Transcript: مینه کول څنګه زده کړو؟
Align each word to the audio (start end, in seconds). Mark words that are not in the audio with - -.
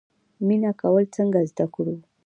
مینه 0.47 0.71
کول 0.81 1.03
څنګه 1.15 1.39
زده 1.49 1.65
کړو؟ 1.73 1.95